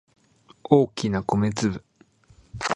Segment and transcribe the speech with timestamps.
[0.63, 1.83] 大きな米粒